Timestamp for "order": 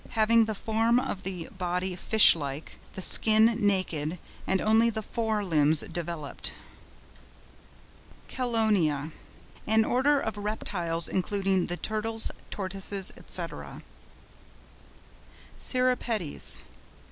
9.85-10.19